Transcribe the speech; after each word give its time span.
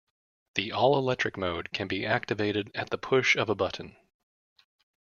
The 0.55 0.71
all-electric 0.71 1.37
mode 1.37 1.69
can 1.73 1.87
be 1.87 2.07
activated 2.07 2.71
at 2.73 2.89
the 2.89 2.97
push 2.97 3.35
of 3.35 3.49
a 3.49 3.53
button. 3.55 3.95